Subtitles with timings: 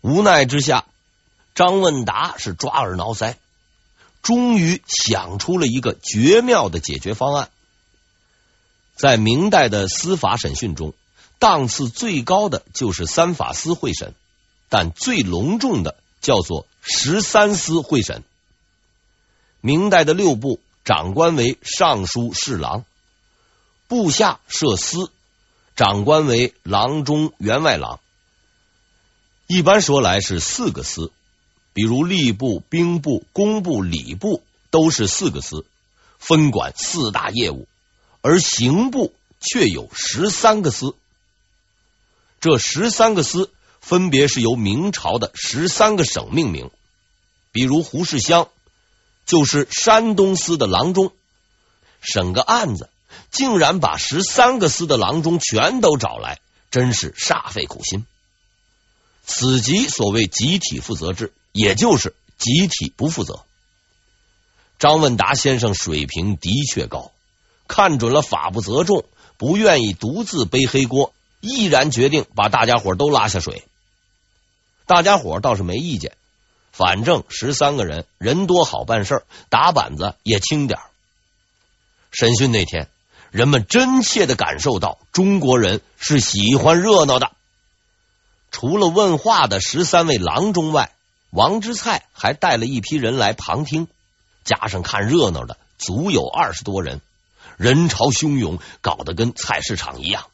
[0.00, 0.84] 无奈之下，
[1.54, 3.34] 张问达是抓耳挠腮，
[4.22, 7.50] 终于想出了一个绝妙的解决方案。
[8.94, 10.94] 在明代的司法审讯中，
[11.38, 14.14] 档次最高的就是三法司会审，
[14.68, 18.22] 但最隆重的叫做十三司会审。
[19.60, 22.84] 明代的六部长官为尚书侍郎，
[23.88, 25.10] 部下设司，
[25.76, 28.00] 长官为郎中、员外郎。
[29.48, 31.10] 一般说来是四个司，
[31.72, 35.64] 比如吏部、兵部、工部、礼部都是四个司，
[36.18, 37.66] 分管四大业务，
[38.20, 40.94] 而刑部却有十三个司。
[42.40, 46.70] 这十三个司分别是由明朝的十三个省命名，
[47.50, 48.50] 比如胡适乡
[49.24, 51.10] 就是山东司的郎中，
[52.02, 52.90] 审个案子
[53.30, 56.38] 竟然把十三个司的郎中全都找来，
[56.70, 58.04] 真是煞费苦心。
[59.30, 63.44] 此即所谓集体负责制，也就是集体不负责。
[64.78, 67.12] 张问达先生水平的确高，
[67.68, 69.04] 看准了法不责众，
[69.36, 73.64] 不愿意独自背黑锅，毅然决定把大家伙都拉下水。
[74.86, 76.16] 大家伙倒是没意见，
[76.72, 80.80] 反正十三个人人多好办事，打板子也轻点。
[82.10, 82.88] 审讯那天，
[83.30, 87.32] 人们真切的感受到中国人是喜欢热闹的。
[88.50, 90.92] 除了问话的十三位郎中外，
[91.30, 93.86] 王之粲还带了一批人来旁听，
[94.44, 97.00] 加上看热闹的，足有二十多人，
[97.56, 100.26] 人潮汹涌，搞得跟菜市场一样。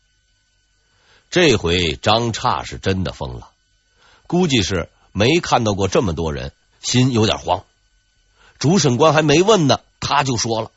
[1.31, 3.51] 这回张差是真的疯了，
[4.29, 7.65] 估计是没看到过这么多人，心有点慌。
[8.61, 10.71] 主审官还没问呢，他就说了，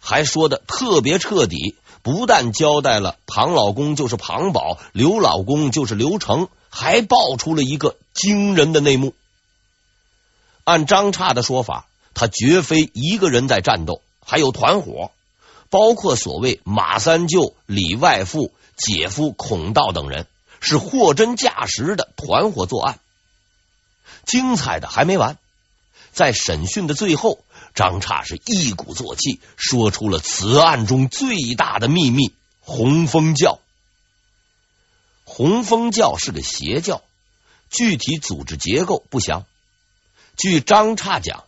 [0.00, 6.48] 还说的特别彻底，不但交代了庞老公就是庞宝，刘老公就是刘成。
[6.76, 9.14] 还爆出了一个惊人的内幕。
[10.64, 15.12] 按张岔的说法，他绝非一个人在战斗，还有团伙，
[15.70, 20.26] 包括所谓马三舅、李外父、姐夫孔道等人，
[20.58, 22.98] 是货真价实的团伙作案。
[24.26, 25.38] 精彩的还没完，
[26.10, 27.38] 在审讯的最后，
[27.74, 33.58] 张刹是一鼓作气，说出了此案中最大的秘密——红风教。
[35.24, 37.02] 红风教是个邪教，
[37.70, 39.44] 具体组织结构不详。
[40.36, 41.44] 据张刹讲，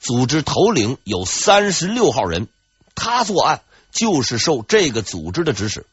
[0.00, 2.48] 组织头领有三十六号人，
[2.94, 5.86] 他作案就是受这个组织的指使。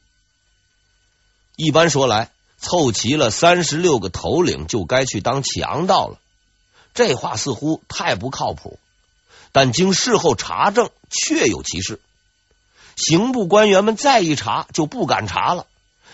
[1.55, 6.19] 一般说来，凑齐了三十六个头领，就该去当强盗了。
[6.93, 8.79] 这话似乎太不靠谱，
[9.53, 12.01] 但经事后查证，确有其事。
[12.97, 15.67] 刑部官员们再一查，就不敢查了。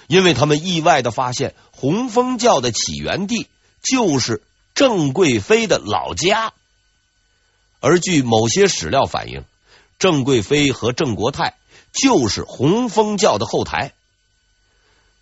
[0.07, 3.47] 因为他们意外的发现，红风教的起源地
[3.81, 4.43] 就是
[4.75, 6.53] 郑贵妃的老家，
[7.79, 9.43] 而据某些史料反映，
[9.99, 11.55] 郑贵妃和郑国泰
[11.93, 13.93] 就是红风教的后台。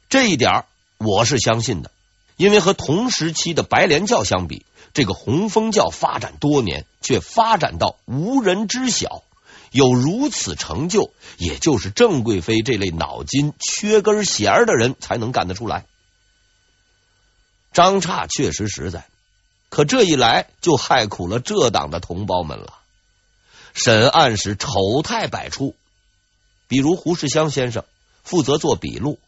[0.10, 0.66] 这一点
[0.98, 1.92] 我是相信的，
[2.38, 4.66] 因为和同时期的白莲教相比，
[4.98, 9.22] 这个红风教发展多年，却发展到无人知晓。
[9.70, 15.86] 有如此成就，也就是郑贵妃这类脑筋缺根弦儿的人才能干得出来。
[17.72, 19.06] 张差确实实在，
[19.70, 22.74] 可这一来就害苦了这党的同胞们了。
[23.76, 25.76] 审案时丑态百出，
[26.68, 27.86] 比如胡适湘先生
[28.24, 29.20] 负责做笔录，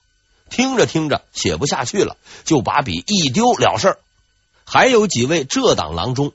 [0.50, 4.00] 听着听着写不下去了，就把笔一丢了事儿。
[4.72, 6.31] 还有几位这党郎中。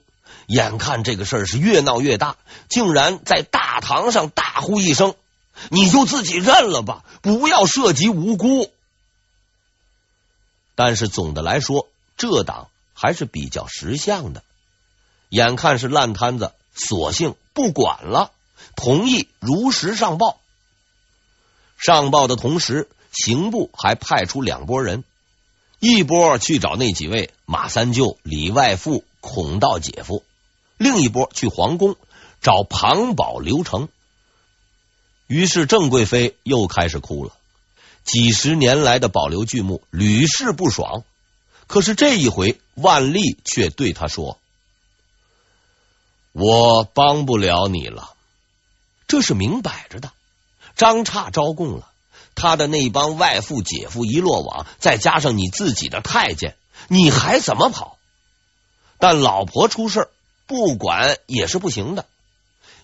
[0.46, 2.36] 眼看这个事儿是越闹越大，
[2.68, 5.14] 竟然在大堂上大呼一声
[5.70, 8.70] ：“你就自己认了吧，不要涉及无辜。”
[10.76, 14.42] 但是总的来说，这党还是比较识相的。
[15.30, 18.30] 眼看是烂摊子，索性不管了，
[18.76, 20.38] 同意如实上报。
[21.78, 25.04] 上报的同时，刑部还派出两拨人，
[25.78, 30.22] 一波去找那几位马三舅、李外父、孔道姐夫。
[30.76, 31.96] 另一波去皇宫
[32.40, 33.88] 找庞宝、刘成，
[35.26, 37.32] 于是郑贵妃又开始哭了。
[38.02, 41.04] 几十年来的保留剧目屡试不爽，
[41.66, 44.38] 可是这一回万历却对他说
[46.32, 48.14] ：“我帮不了你了。”
[49.06, 50.12] 这是明摆着的。
[50.76, 51.88] 张差招供了，
[52.34, 56.56] 他的那帮外父姐夫一落网，再加上你自己的太监，
[56.88, 57.98] 你还怎么跑？
[58.98, 60.08] 但老婆出事，
[60.46, 62.06] 不管也是不行的。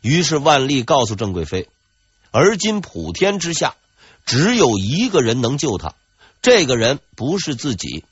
[0.02, 1.68] 于是万历告诉郑贵妃
[2.30, 3.74] ：“而今普天之下，
[4.24, 5.94] 只有一个人能救他，
[6.42, 8.04] 这个人不是自己。”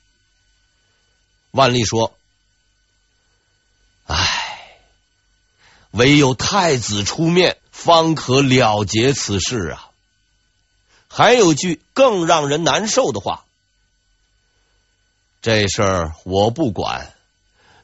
[1.51, 2.13] 万历说
[4.05, 4.69] ：“唉，
[5.91, 9.88] 唯有太子出面，方可了结此事啊。”
[11.19, 13.43] 还有句更让人难受的话
[15.43, 17.13] ：“这事儿我不管，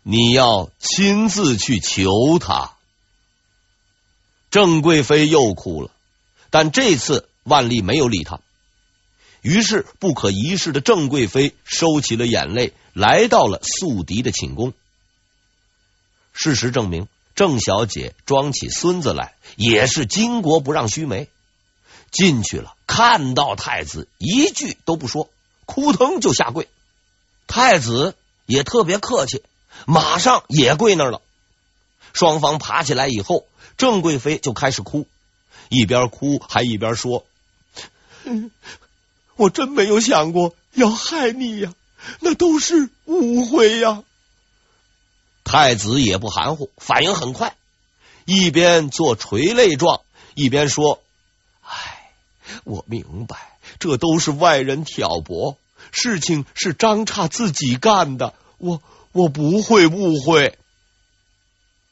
[0.03, 2.75] 你要亲自去求他。”
[4.49, 5.91] 郑贵妃又哭了，
[6.49, 8.39] 但这次万历没有理他。
[9.41, 14.71] 于是，不可一世的郑贵妃收起了眼泪，来到了宿敌的寝宫。
[16.31, 21.27] 事实证明，郑小姐装起孙子来也是巾帼不让须眉。
[22.11, 25.29] 进去了，看到太子，一句都不说，
[25.65, 26.67] 扑腾就下跪。
[27.47, 28.15] 太子
[28.45, 29.43] 也特别客气，
[29.85, 31.21] 马上也跪那儿了。
[32.13, 33.45] 双方爬起来以后。
[33.77, 35.05] 郑贵妃就开始哭，
[35.67, 37.25] 一边哭还一边说
[39.35, 41.73] ：“我真没有想过要害你呀，
[42.21, 44.05] 那都是误会呀。”
[45.43, 47.57] 太子也不含糊，反应很快，
[48.23, 49.99] 一边做垂泪状，
[50.35, 51.01] 一边说：“，
[52.65, 55.57] 我明白，这都是外人挑拨，
[55.93, 58.81] 事情是张刹自己干的，我
[59.13, 60.57] 我不会误会。”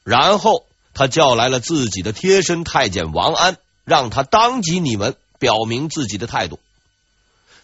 [0.04, 0.66] 然后。
[0.96, 6.60] 他叫来了自己的贴身太监王安，让他当即拟文，表明自己的态度。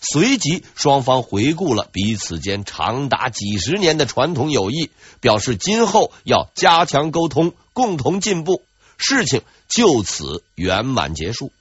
[0.00, 4.90] 随即，双方回顾了彼此间长达几十年的传统友谊，
[5.20, 8.64] 表示今后要加强沟通，共同进步。
[8.96, 11.52] 事情就此圆满结束。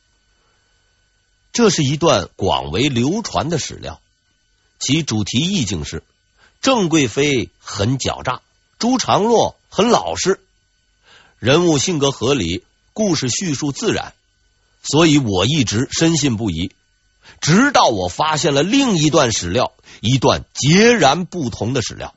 [1.52, 4.00] 这是一段广为流传的史料，
[4.80, 6.04] 其主题意境是：
[6.62, 8.42] 郑贵妃很狡诈，
[8.78, 10.40] 朱常洛很老实。
[11.40, 12.64] 人物性格合理，
[12.94, 14.14] 故事叙述自然，
[14.84, 16.72] 所以我一直深信不疑。
[17.42, 22.14] 直到我发现了另一段史料，一段截然不同的史料。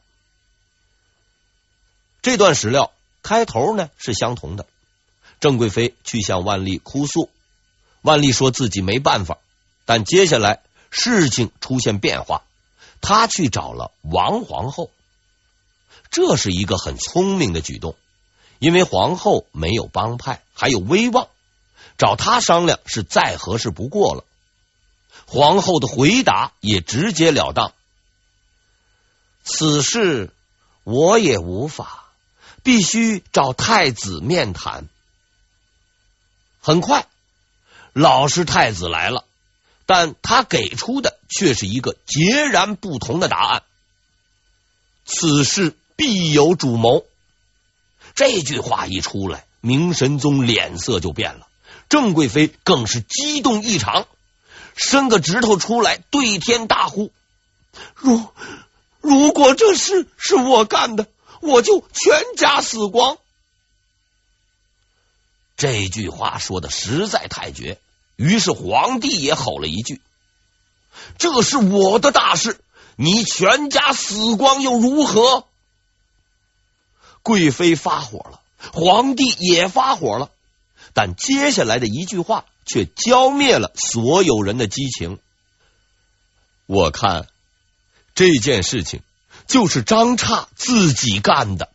[2.20, 2.92] 这段史料
[3.22, 4.66] 开头呢是相同的，
[5.40, 7.28] 郑贵妃去向万历哭诉，
[8.02, 9.38] 万历说自己没办法，
[9.84, 12.42] 但接下来事情出现变化，
[13.00, 14.90] 他去找了王皇后，
[16.10, 17.96] 这是一个很聪明的举动。
[18.58, 21.26] 因为皇后没有帮派，还有威望，
[21.98, 24.24] 找他商量是再合适不过了。
[25.26, 27.72] 皇后的回答也直截了当
[29.42, 30.30] ：“此事
[30.84, 32.04] 我也无法，
[32.62, 34.88] 必须找太子面谈。”
[36.62, 37.08] 很快，
[37.92, 39.24] 老实太子来了，
[39.86, 43.62] 但他给出的却是一个截然不同的答案
[45.04, 47.04] ：“此事必有主谋。”
[48.14, 51.46] 这句话一出来，明神宗脸色就变了，
[51.88, 54.06] 郑贵妃更是激动异常，
[54.74, 57.12] 伸个指头出来，对天大呼
[57.94, 58.26] ：“如
[59.00, 61.06] 如果这事是我干的，
[61.40, 63.18] 我就全家死光！”
[65.56, 67.78] 这句话说的实在太绝，
[68.16, 70.00] 于是皇帝也吼了一句
[71.18, 72.60] ：“这是我的大事，
[72.96, 75.46] 你全家死光又如何？”
[77.22, 78.40] 贵妃发火了，
[78.72, 80.30] 皇帝也发火了，
[80.92, 85.20] 但接下来的一句话却浇灭了所有人的激情。
[86.66, 87.28] 我看
[88.14, 89.02] 这件事情
[89.46, 91.70] 就是张刹自己干的。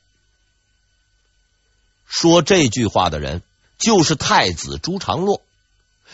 [2.07, 3.41] 说这句话的人
[3.77, 5.41] 就是太子朱常洛。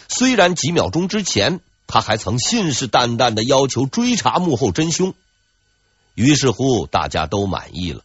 [0.08, 5.13] 虽然几秒钟之前他还曾信誓旦旦的要求追查幕后真凶，
[6.15, 8.03] 于是乎大家都满意了。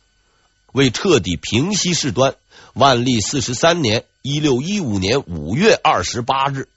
[0.73, 2.37] 为彻底平息事端，
[2.75, 6.69] 万历四十三年（一六一五年）五月二十八日，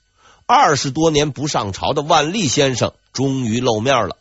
[0.45, 4.17] 二十多年不上朝的万历先生终于露面了。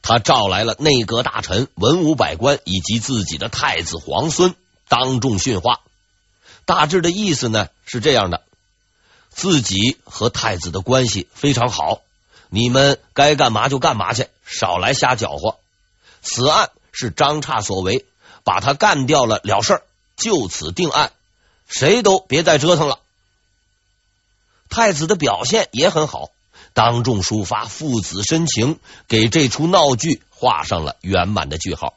[0.00, 4.54] 他召来了内阁大臣、文武百官以及自己的太子皇孙，
[4.88, 5.80] 当众训话。
[6.66, 8.42] 大致的意思呢是这样的：
[9.30, 12.02] 自己和太子的关系非常好，
[12.50, 15.58] 你们该干嘛就干嘛去，少来瞎搅和。
[16.20, 18.04] 此案是张差所为。
[18.46, 19.82] 把他干掉了了事儿，
[20.16, 21.10] 就此定案，
[21.68, 23.00] 谁都别再折腾了。
[24.68, 26.30] 太子的表现也很好，
[26.72, 31.94] 当众抒发父子深情，给这出闹剧画上了圆满的句号。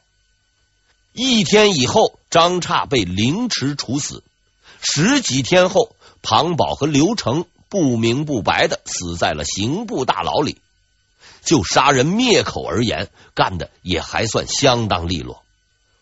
[1.14, 4.24] 一天以后，张差被凌迟处死。
[4.82, 10.58] 十几天后，庞宝和刘成不明不白的死在了刑部大牢里。
[11.42, 15.44] 就杀人灭口而言，干的也还算相当利落。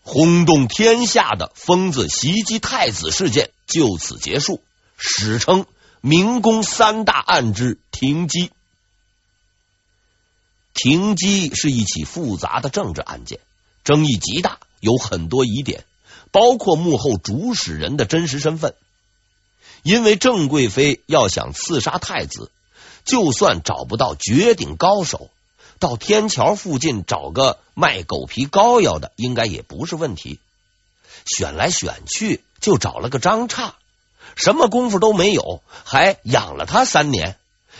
[0.02, 4.62] 轰动天下的疯子袭击太子事件就此结束，
[4.96, 5.66] 史称
[6.00, 8.50] 明宫三大案之停机。
[10.74, 13.40] 停机是一起复杂的政治案件，
[13.84, 15.84] 争议极大，有很多疑点，
[16.32, 18.74] 包括幕后主使人的真实身份。
[19.82, 22.50] 因为郑贵妃要想刺杀太子，
[23.04, 25.30] 就算找不到绝顶高手，
[25.78, 30.40] 到天桥附近找个卖狗皮膏药的，应该也不是问题。
[31.24, 33.74] 选来选去，就找了个张刹，
[34.34, 37.38] 什么功夫都没有，还养了他三年。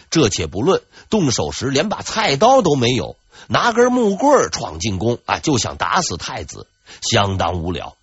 [0.09, 3.17] 这且不论，动手时连把菜刀都没有，
[3.49, 6.67] 拿根木棍闯进宫啊，就想打死太子，
[7.03, 7.98] 相当无聊。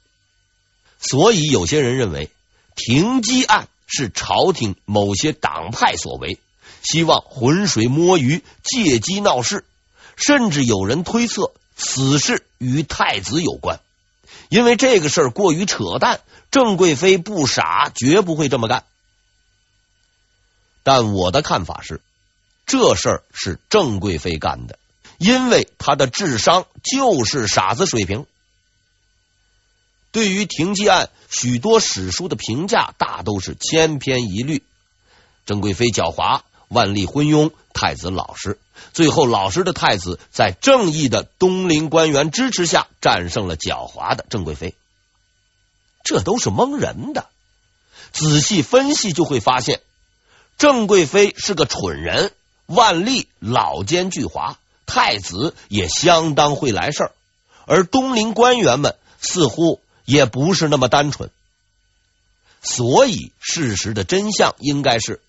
[1.10, 2.30] 所以有些人认为，
[2.76, 6.40] 停机案是朝廷某些党派所为，
[6.82, 9.64] 希望浑水摸鱼，借机闹事。
[10.18, 13.82] 甚至有人推测此事与太子有关，
[14.48, 16.22] 因为这个事儿过于扯淡，
[16.52, 18.86] 郑贵妃不傻，绝不会这么干。
[20.84, 22.00] 但我的看法是，
[22.66, 24.80] 这事儿是郑贵妃干的，
[25.18, 28.26] 因为她的智商就是傻子水平。
[30.16, 34.64] 对于停机案，许多史书的评价大都是千篇一律：
[35.46, 38.58] 郑贵妃狡猾，万历昏庸，太子老实。
[38.94, 44.74] 最后，老实的太子在正义的东林官员支持下战胜了狡猾的郑贵妃。
[46.06, 47.28] 这都是蒙人的，
[48.14, 49.82] 仔细分析就会发现。
[50.58, 52.32] 郑贵妃是个蠢人，
[52.68, 54.56] 万历老奸巨猾，
[54.86, 57.12] 太子也相当会来事儿，
[57.66, 61.30] 而东林官员们似乎也不是那么单纯，
[62.62, 65.20] 所以事实的真相应该是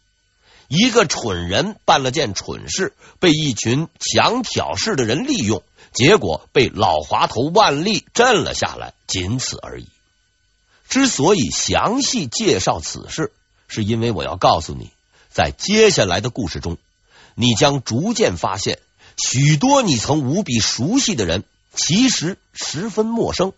[0.68, 9.88] 一个蠢人办了件蠢事，被一群想挑事的人利用，结果被老滑头万历震了下来，仅此而已。
[10.88, 13.32] 之所以详细介绍此事，
[13.66, 14.92] 是因为我要告诉你。
[15.30, 16.78] 在接下来的故事中，
[17.34, 18.78] 你将逐渐发现
[19.18, 23.50] 许多你曾无比熟悉的人，其实十分陌生；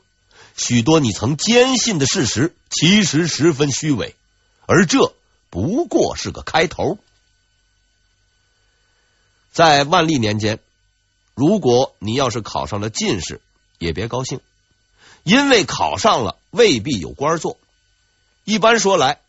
[0.59, 4.17] 许多你曾坚信的事实，其实十分虚伪。
[4.67, 5.15] 而这
[5.49, 6.99] 不过是个开头。
[9.53, 10.59] 在万历年间，
[11.35, 13.41] 如果你要是考上了进士，
[13.79, 14.41] 也别高兴，
[15.23, 17.57] 因为考上了未必有官做。
[18.45, 19.21] 一般说来，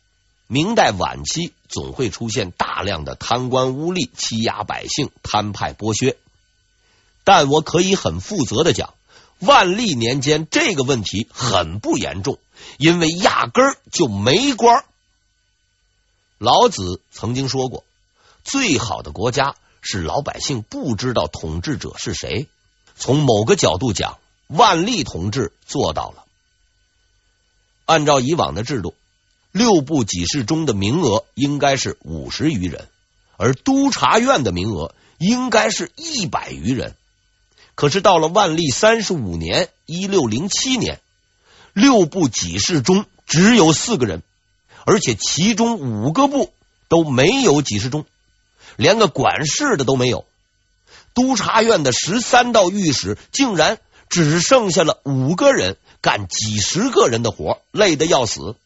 [0.48, 6.18] 明代晚期总会出现大量的贪官污吏欺压百姓、贪派剥削，
[7.24, 8.94] 但我可以很负责的讲，
[9.40, 12.40] 万历年间这个问题很不严重，
[12.78, 14.86] 因为压根儿就没官。
[16.38, 17.84] 老子曾经说过，
[18.44, 22.48] 最好的国家是老百姓不知道统治者是谁。
[22.96, 26.26] 从某个角度讲，万历同志做到了。
[27.86, 28.96] 按照以往的制度。
[29.52, 32.88] 六部给事中的名额应该是五十余人，
[33.36, 36.96] 而督察院的名额应该是一百余人。
[37.80, 41.00] 可是到了万历三十五年（一六零七年），
[41.72, 44.22] 六部给事中只有四个人，
[44.86, 46.52] 而且其中五个部
[46.90, 48.06] 都没有给事中，
[48.76, 50.26] 连个管事的都没有。
[51.14, 58.58] 督察院的十三道御史竟然只剩下了五个人，干几十个人的活，累得要死。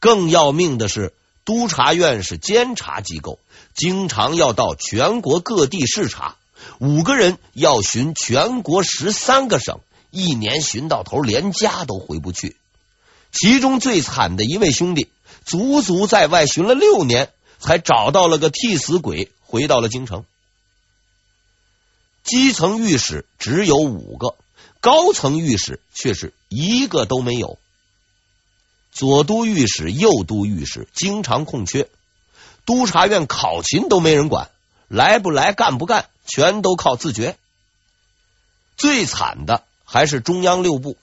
[0.00, 1.12] 更要命的是，
[1.44, 3.38] 督察院是监察机构，
[3.74, 6.36] 经常要到全国各地视察。
[6.78, 9.80] 五个人要巡全国十三个省，
[10.10, 12.56] 一年巡到头，连家都回不去。
[13.32, 15.08] 其中最惨的一位兄弟，
[15.44, 20.24] 足足在外巡了六年，才找到了个替死鬼，回到了京城。
[22.22, 24.36] 基层御史只有五个，
[24.80, 27.58] 高层御史却是一个都没有。
[28.92, 31.88] 左都御史、右都御史经常空缺，
[32.64, 34.50] 督察院考勤都没人管，
[34.86, 37.36] 来不来、干不干，全都靠自觉。
[38.76, 40.96] 最惨的还是中央六部，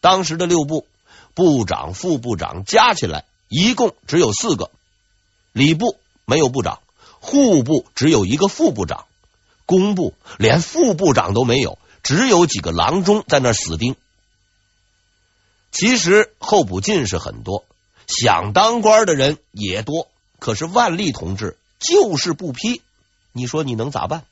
[0.00, 0.86] 当时的六部
[1.34, 4.70] 部长、副部长加起来一共只有四个：
[5.52, 6.80] 礼部没有部长，
[7.20, 9.06] 户部只有一个副部长，
[9.64, 13.96] 工部连副部长都没有，只有几个郎中在那死盯。
[15.70, 17.64] 其实候补进士很多，
[18.06, 22.82] 想当官的人也多，可是万历同志就是不批，
[23.32, 24.24] 你说你能咋办？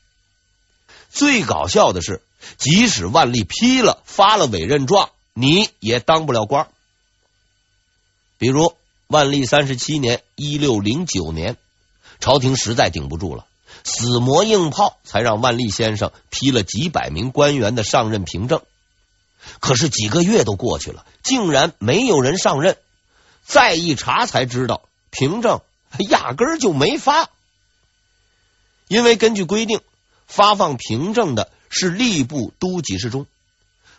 [1.11, 2.23] 最搞笑的是，
[2.57, 6.69] 即使万历批了，发了委任状，你也当不了官。
[8.38, 8.75] 比如
[9.09, 11.57] 万历三十七年（一六零九年），
[12.21, 13.47] 朝廷实在顶不住了，
[13.83, 18.62] 死磨硬泡，才让万历先生批了几百名官员的上任凭证。
[19.59, 22.76] 可是几个月都过去了，竟然没有人上任。
[23.45, 25.61] 再一查才知道，凭证
[26.09, 27.30] 压根儿就没发。
[28.90, 29.82] 因为根据规定，
[30.26, 33.28] 发放凭证的是吏部都给事中，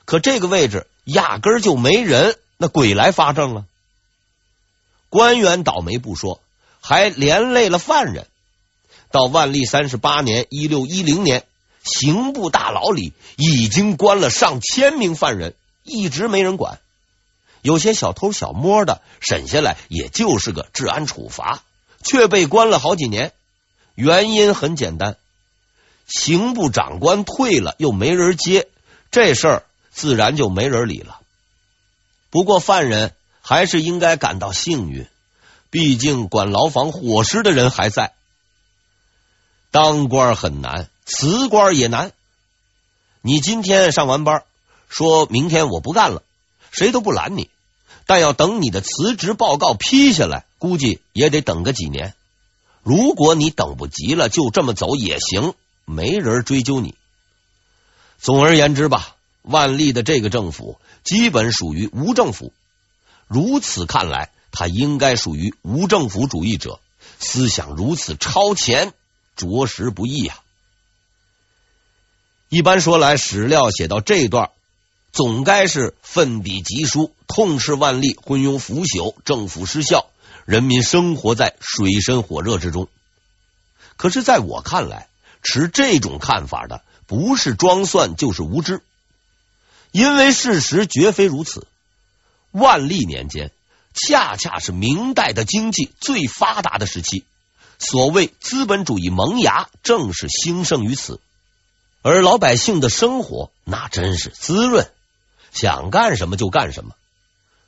[0.03, 3.63] 可这个位置压根儿就没人，那鬼来发证了。
[5.07, 6.41] 官员倒霉不说，
[6.81, 8.27] 还连累了犯人。
[9.11, 11.45] 到万历三十八年（一六一零年），
[11.85, 16.79] 刑部大牢里已经关了上千名犯人，一直没人管。
[17.61, 21.63] 有些小偷小摸的，审下来也就是个治安处罚，
[22.03, 23.31] 却被关了好几年。
[24.01, 25.15] 原因很简单，
[26.07, 28.67] 刑部长官退了，又没人接，
[29.11, 31.19] 这事儿自然就没人理了。
[32.31, 35.05] 不过犯人还是应该感到幸运，
[35.69, 38.13] 毕竟管牢房伙食的人还在。
[39.69, 42.11] 当官很难，辞官也难。
[43.21, 44.43] 你今天上完班，
[44.89, 46.23] 说明天我不干了。
[46.71, 47.51] 谁都不拦你，
[48.07, 52.15] 但要等你的辞职报告批下来，估计也得等个几年。
[52.83, 55.53] 如果你等不及了，就这么走也行，
[55.85, 56.95] 没人追究你。
[58.19, 62.53] 总而言之吧，万历的这个政府基本属于无政府。
[63.27, 66.79] 如此看来，他应该属于无政府主义者。
[67.19, 68.93] 思想如此超前，
[69.35, 70.39] 着实不易啊。
[72.49, 74.51] 一般说来，史料写到这段。
[75.13, 80.09] 总该是奋笔疾书，痛斥万历昏庸腐朽，政府失效，
[80.45, 82.87] 人民生活在水深火热之中。
[83.97, 85.07] 可是，在我看来，
[85.43, 88.81] 持这种看法的不是装蒜，就是无知，
[89.91, 91.67] 因为事实绝非如此。
[92.51, 93.51] 万历年间，
[93.93, 97.23] 恰恰是明代的经济最发达的时期，
[97.77, 101.19] 所谓资本主义萌芽，正是兴盛于此，
[102.01, 104.91] 而老百姓的生活那真是滋润。
[105.53, 106.95] 想干什么就干什么。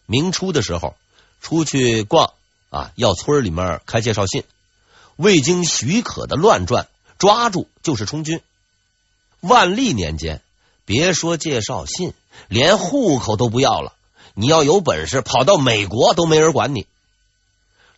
[0.06, 0.96] 明初的时候，
[1.42, 2.34] 出去逛
[2.74, 4.44] 啊，要村里面开介绍信，
[5.16, 6.88] 未经许可的乱转，
[7.20, 8.42] 抓住就是充军。
[9.40, 10.42] 万历年间，
[10.86, 12.14] 别说介绍信，
[12.48, 13.94] 连户口都不要了。
[14.34, 16.88] 你要有本事，跑到美国都没人管你。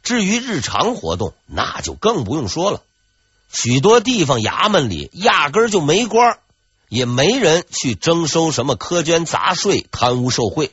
[0.03, 2.81] 至于日常活动，那就更不用说了。
[3.51, 6.37] 许多地方衙门里压根儿就没官。
[6.87, 10.71] 也没人去征收什么苛捐杂税、贪污受贿，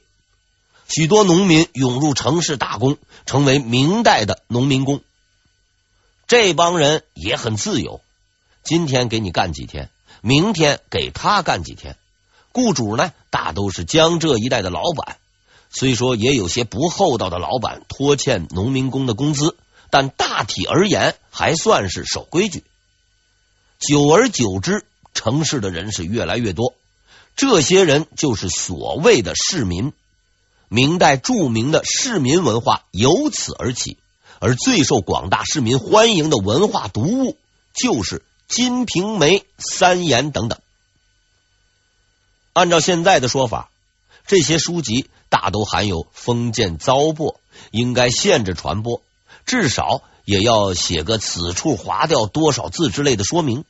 [0.88, 5.01] 许多农民涌入城市打工，成为明代的农民工。
[6.27, 8.01] 这帮人也很自由，
[8.62, 9.90] 今天给你干几天，
[10.21, 11.97] 明天给他干几天。
[12.53, 15.18] 雇主呢，大都是江浙一带的老板。
[15.71, 19.57] 虽说也有些不厚道的老板拖欠农民工的工资，
[19.90, 22.64] 但大体而言还算是守规矩。
[23.79, 24.85] 久而久之。
[25.14, 26.75] 城市的人是越来越多，
[27.37, 29.92] 这些人就是所谓的市民。
[30.72, 33.98] 明代著名的市民文化由此而起，
[34.38, 37.37] 而最受广大市民欢迎的文化读物
[37.74, 40.58] 就是《金瓶梅》《三言》等等。
[42.54, 43.68] 按照现在的说法，
[44.26, 47.37] 这些书籍大都含有封建糟粕，
[47.70, 49.02] 应该限制传播，
[49.44, 53.66] 至少也要写个此处划掉多少字之类的说明。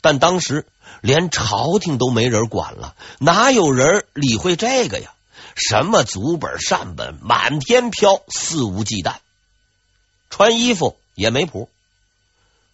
[0.00, 0.68] 但当时
[1.00, 5.12] 连朝廷都没人管了，哪有人理会这个呀？
[5.54, 9.16] 什么祖本善本满天飘，肆无忌惮。
[10.30, 11.68] 穿衣服也没谱。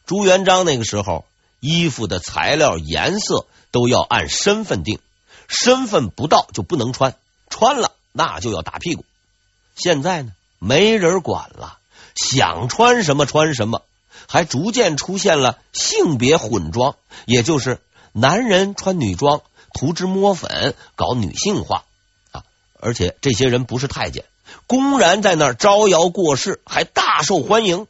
[0.07, 1.25] 朱元璋那个时候，
[1.61, 5.01] 衣服的材料、颜色都要按身份定，
[5.49, 7.17] 身份不到就不能穿，
[7.51, 9.05] 穿了那就要打屁股。
[9.75, 11.79] 现在呢，没人管了，
[12.15, 13.83] 想穿什么穿什么。
[14.31, 17.81] 还逐渐出现了性别混装，也就是
[18.13, 19.41] 男人穿女装，
[19.73, 21.85] 涂脂抹粉，搞女性化！
[22.81, 24.25] 而且这些人不是太监，
[24.67, 27.87] 公然在那儿招摇过市，还大受欢迎。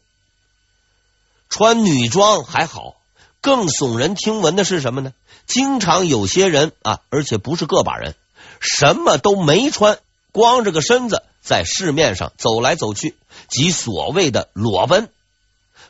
[1.48, 2.96] 穿女装还好，
[3.40, 5.12] 更耸人听闻的是什么呢？
[5.46, 8.14] 经常有些人啊，而且不是个把人，
[8.60, 9.98] 什么都没穿，
[10.30, 13.16] 光着个身子在市面上走来走去，
[13.48, 15.08] 即所谓的裸奔。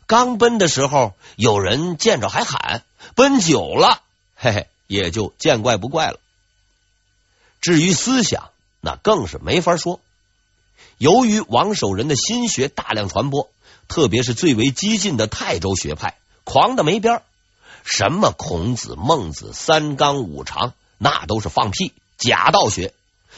[0.06, 2.82] 刚奔的时候，有人见着还喊；
[3.16, 4.00] 奔久了，
[4.36, 6.20] 嘿嘿，也就见怪不怪了。
[7.60, 8.50] 至于思想，
[8.88, 10.00] 那更是没法说。
[10.96, 13.50] 由于王守仁的心学大量传播，
[13.86, 17.22] 特别是最为激进的泰州学派，狂的没边。
[17.84, 22.94] 什么孔子、孟子、三纲五常，那都是放屁、假道学。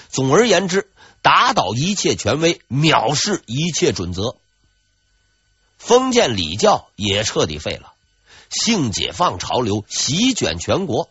[0.09, 0.89] 总而言之，
[1.21, 4.37] 打倒一切权威，藐视一切准则。
[5.79, 7.93] 封建礼教也彻底废了，
[8.51, 11.09] 性解放潮流席卷全国。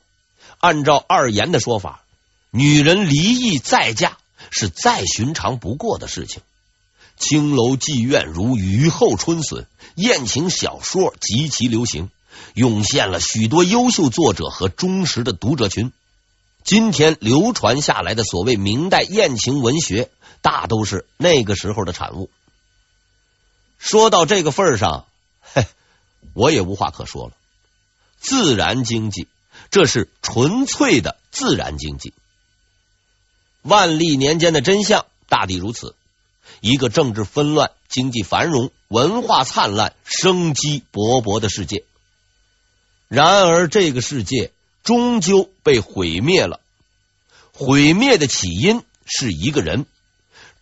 [0.59, 2.05] 按照二严的说法，
[2.51, 4.17] 女人离异再嫁
[4.51, 6.41] 是再寻常不过的事情。
[7.17, 12.09] 青楼妓院如雨后春笋，艳情小说极其流行，
[12.53, 15.91] 涌现了许多优秀作者和忠实的读者群。
[16.63, 22.29] 今天流传下来的所谓明代艳情文学，大都是那个时候的产物。
[23.77, 25.05] 说到这个份上，
[25.41, 25.65] 嘿，
[26.33, 27.33] 我也无话可说了。
[28.19, 29.27] 自然经济，
[29.71, 32.13] 这是纯粹的自然经济。
[33.61, 35.95] 万历年间的真相大抵如此：
[36.61, 41.83] 一个政治纷乱、经济繁荣、文化灿烂、生机勃勃的世界。
[43.07, 44.51] 然而，这个世界
[44.83, 46.61] 终究被毁灭了。
[47.53, 49.85] 毁灭的起因是一个人，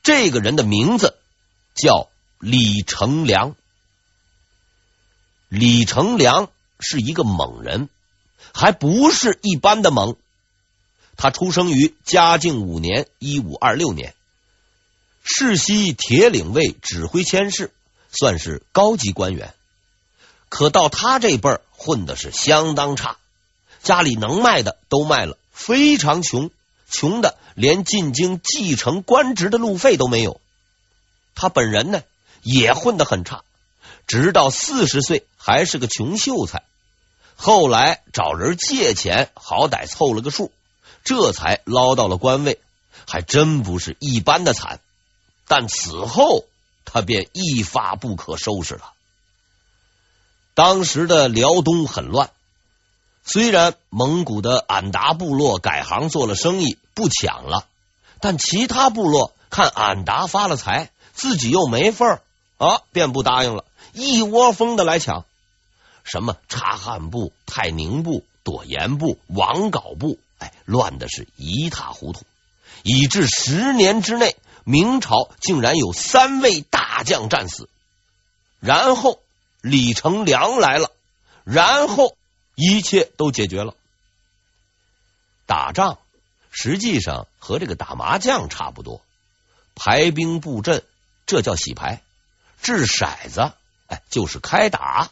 [0.02, 1.16] 这个人的名字
[1.76, 3.56] 叫李成梁。
[5.50, 7.90] 李成梁是一个猛人，
[8.54, 10.16] 还不是一般的猛。
[11.18, 14.14] 他出生于嘉靖五年（一五二六年），
[15.26, 17.74] 世袭铁岭卫指挥佥事，
[18.12, 19.56] 算是高级官员。
[20.48, 23.18] 可到他这辈儿，混的是相当差，
[23.82, 26.52] 家里能卖的都卖了，非常穷，
[26.90, 30.40] 穷的连进京继承官职的路费都没有。
[31.34, 32.04] 他本人呢，
[32.44, 33.44] 也混得很差，
[34.06, 36.64] 直到四十岁还是个穷秀才，
[37.36, 40.52] 后来找人借钱，好歹凑了个数。
[41.08, 42.60] 这才捞到了官位，
[43.08, 44.82] 还真不是一般的惨。
[45.48, 46.43] 但此后
[46.84, 48.91] 他便一发不可收拾了。
[50.54, 52.30] 当时的辽东很乱，
[53.24, 57.67] 虽然蒙古的俺答部落改行做了生意，不抢了，
[58.20, 62.22] 但其他部落看俺答发了财，自己又没份儿
[62.58, 65.24] 啊，便不答应了，一窝蜂的来抢。
[66.04, 70.20] 什么察罕部、泰宁部、朵颜部、王皋部。
[70.39, 72.26] 哎，乱的是一塌糊涂，
[72.84, 77.69] 以致十年之内，明朝竟然有三位大将战死。
[78.60, 79.21] 然后
[79.62, 80.91] 李成梁来了，
[81.43, 82.15] 然后
[82.56, 83.76] 一切都解决了。
[85.45, 86.00] 打仗
[86.50, 89.02] 实际上和这个打麻将差不多，
[89.76, 90.84] 排兵布阵，
[91.28, 92.02] 这叫洗牌；
[92.62, 93.52] 掷骰子，
[93.86, 95.12] 哎，就是开打。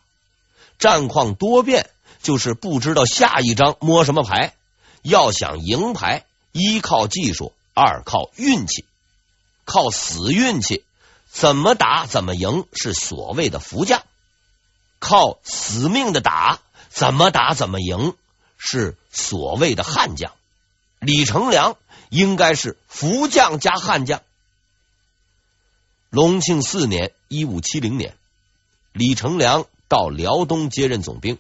[0.80, 1.90] 战况多变，
[2.24, 4.55] 就是不知道下一张摸什么牌。
[5.06, 8.86] 要想赢牌，一靠技术，二靠运气，
[9.64, 10.84] 靠死运气，
[11.30, 14.02] 怎么打怎么赢，是所谓的福将；
[14.98, 18.16] 靠死命的打，怎么打怎么赢，
[18.58, 20.34] 是所谓的悍将。
[21.00, 21.78] 李成梁
[22.10, 24.24] 应该是福将加悍将。
[26.10, 28.18] 隆庆四年（一五七零年），
[28.92, 31.38] 李成梁到辽东接任总兵，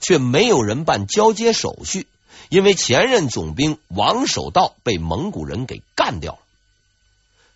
[0.00, 2.08] 却没有人办交接手续。
[2.48, 6.38] 因为前任总兵王守道被蒙古人给干掉了。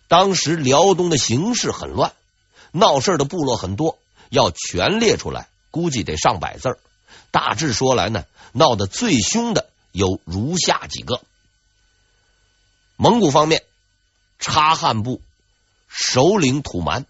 [0.07, 2.13] 当时辽东的形势很乱，
[2.71, 3.97] 闹事的部落很多，
[4.29, 6.77] 要全列出来，估计得上百字。
[7.31, 11.21] 大致说来呢，闹得最凶的有如下几个：
[12.97, 13.63] 蒙古方面，
[14.37, 15.21] 察罕部
[15.87, 17.05] 首领土蛮，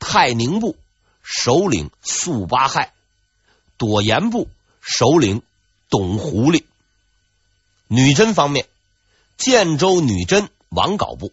[0.00, 0.76] 泰宁部
[1.22, 2.92] 首领速八害，
[3.76, 4.48] 朵颜部
[4.80, 5.42] 首领
[5.88, 6.64] 董狐狸。
[7.88, 8.66] 女真方面，
[9.38, 11.32] 建州女真王皋部，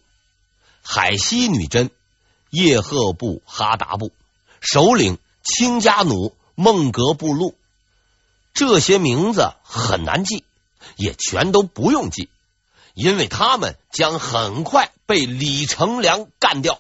[0.82, 1.92] 海西女真
[2.50, 4.12] 叶赫部哈达部
[4.62, 7.56] 首领清家弩孟格布路，
[8.54, 10.46] 这些名字很难记，
[10.96, 12.30] 也全都不用记，
[12.94, 16.80] 因为他们将很快被李成梁干掉。